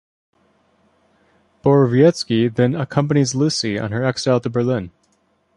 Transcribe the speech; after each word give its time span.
Borowiecki 1.63 2.55
then 2.55 2.73
accompanies 2.73 3.35
Lucy 3.35 3.77
on 3.77 3.91
her 3.91 4.03
exile 4.03 4.39
to 4.39 4.49
Berlin. 4.49 4.89